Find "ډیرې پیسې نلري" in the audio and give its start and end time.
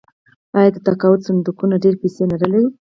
1.83-2.63